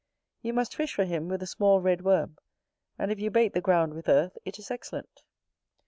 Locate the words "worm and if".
2.03-3.19